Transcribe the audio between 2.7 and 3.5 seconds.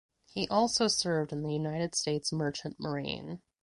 Marine.